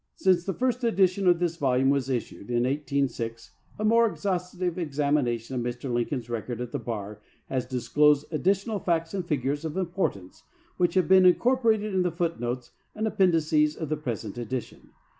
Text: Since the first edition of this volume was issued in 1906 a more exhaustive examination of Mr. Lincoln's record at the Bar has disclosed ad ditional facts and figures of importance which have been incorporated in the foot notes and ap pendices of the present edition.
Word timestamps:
Since 0.15 0.45
the 0.45 0.53
first 0.55 0.83
edition 0.83 1.27
of 1.27 1.37
this 1.37 1.57
volume 1.57 1.91
was 1.91 2.09
issued 2.09 2.49
in 2.49 2.63
1906 2.63 3.51
a 3.77 3.85
more 3.85 4.07
exhaustive 4.09 4.79
examination 4.79 5.53
of 5.53 5.61
Mr. 5.61 5.93
Lincoln's 5.93 6.27
record 6.27 6.59
at 6.59 6.71
the 6.71 6.79
Bar 6.79 7.21
has 7.49 7.67
disclosed 7.67 8.25
ad 8.33 8.41
ditional 8.43 8.83
facts 8.83 9.13
and 9.13 9.23
figures 9.23 9.63
of 9.63 9.77
importance 9.77 10.41
which 10.77 10.95
have 10.95 11.07
been 11.07 11.27
incorporated 11.27 11.93
in 11.93 12.01
the 12.01 12.09
foot 12.09 12.39
notes 12.39 12.71
and 12.95 13.05
ap 13.05 13.19
pendices 13.19 13.77
of 13.79 13.89
the 13.89 13.95
present 13.95 14.39
edition. 14.39 14.89